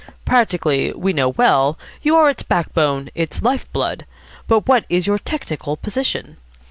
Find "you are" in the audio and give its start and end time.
2.01-2.27